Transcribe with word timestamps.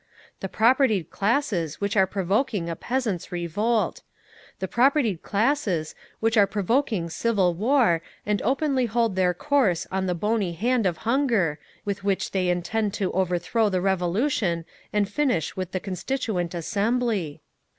The 0.39 0.49
propertied 0.49 1.11
classes, 1.11 1.79
which 1.79 1.95
are 1.95 2.07
provoking 2.07 2.67
a 2.71 2.75
peasants' 2.75 3.31
revolt! 3.31 4.01
The 4.57 4.67
propertied 4.67 5.21
classes, 5.21 5.93
which 6.19 6.37
are 6.37 6.47
provoking 6.47 7.07
civil 7.11 7.53
war, 7.53 8.01
and 8.25 8.41
openly 8.41 8.87
hold 8.87 9.15
their 9.15 9.35
course 9.35 9.85
on 9.91 10.07
the 10.07 10.15
bony 10.15 10.53
hand 10.53 10.87
of 10.87 10.97
hunger, 11.05 11.59
with 11.85 12.03
which 12.03 12.31
they 12.31 12.49
intend 12.49 12.95
to 12.95 13.11
overthrow 13.11 13.69
the 13.69 13.79
Revolution 13.79 14.65
and 14.91 15.07
finish 15.07 15.55
with 15.55 15.71
the 15.71 15.79
Constituent 15.79 16.55
Assembly! 16.55 17.43